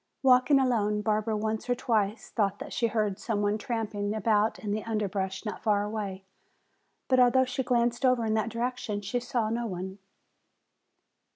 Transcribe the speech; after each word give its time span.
Walking 0.23 0.57
alone, 0.59 1.03
Barbara 1.03 1.37
once 1.37 1.69
or 1.69 1.75
twice 1.75 2.31
thought 2.31 2.57
that 2.57 2.73
she 2.73 2.87
heard 2.87 3.19
some 3.19 3.43
one 3.43 3.59
tramping 3.59 4.15
about 4.15 4.57
in 4.57 4.71
the 4.71 4.83
underbrush 4.83 5.45
not 5.45 5.61
far 5.61 5.83
away. 5.83 6.23
But 7.07 7.19
although 7.19 7.45
she 7.45 7.61
glanced 7.61 8.03
over 8.03 8.25
in 8.25 8.33
that 8.33 8.49
direction 8.49 9.01
she 9.01 9.19
saw 9.19 9.49
no 9.51 9.67
one. 9.67 9.99